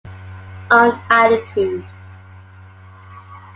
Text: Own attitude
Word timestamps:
Own 0.71 0.97
attitude 1.11 1.85